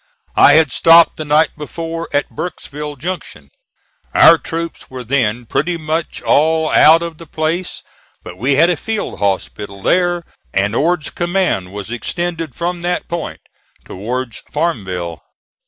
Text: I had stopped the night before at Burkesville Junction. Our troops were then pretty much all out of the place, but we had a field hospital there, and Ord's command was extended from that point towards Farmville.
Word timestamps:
I 0.35 0.53
had 0.53 0.71
stopped 0.71 1.17
the 1.17 1.25
night 1.25 1.51
before 1.59 2.09
at 2.11 2.31
Burkesville 2.31 2.95
Junction. 2.95 3.51
Our 4.15 4.39
troops 4.39 4.89
were 4.89 5.03
then 5.03 5.45
pretty 5.45 5.77
much 5.77 6.23
all 6.23 6.71
out 6.71 7.03
of 7.03 7.19
the 7.19 7.27
place, 7.27 7.83
but 8.23 8.35
we 8.35 8.55
had 8.55 8.71
a 8.71 8.77
field 8.77 9.19
hospital 9.19 9.83
there, 9.83 10.23
and 10.55 10.73
Ord's 10.73 11.11
command 11.11 11.71
was 11.71 11.91
extended 11.91 12.55
from 12.55 12.81
that 12.81 13.07
point 13.07 13.41
towards 13.85 14.39
Farmville. 14.51 15.21